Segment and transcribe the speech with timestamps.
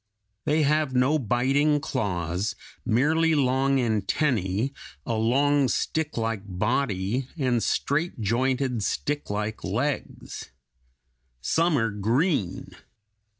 [0.45, 4.73] They have no biting claws, merely long antennæ,
[5.05, 10.49] a long, sticklike body, and straight jointed, sticklike legs.
[11.39, 12.71] Some are green.